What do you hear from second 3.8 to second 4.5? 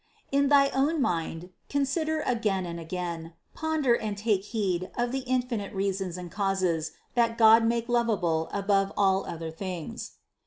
and THE CONCEPTION 407